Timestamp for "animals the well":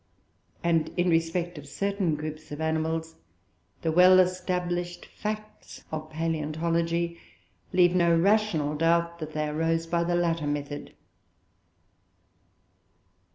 2.59-4.19